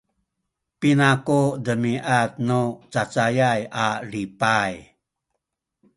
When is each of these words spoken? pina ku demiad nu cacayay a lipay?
pina 0.79 1.09
ku 1.27 1.39
demiad 1.65 2.29
nu 2.47 2.59
cacayay 2.93 3.59
a 3.85 3.87
lipay? 4.11 4.73